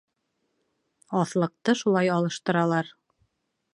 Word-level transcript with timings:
Аҫлыҡты 1.21 1.75
шулай 1.85 2.11
алыштыралар: 2.17 2.91